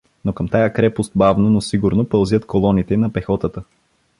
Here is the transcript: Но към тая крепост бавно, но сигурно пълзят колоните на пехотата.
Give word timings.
Но 0.25 0.33
към 0.33 0.47
тая 0.47 0.73
крепост 0.73 1.11
бавно, 1.15 1.49
но 1.49 1.61
сигурно 1.61 2.09
пълзят 2.09 2.45
колоните 2.45 2.97
на 2.97 3.09
пехотата. 3.13 3.63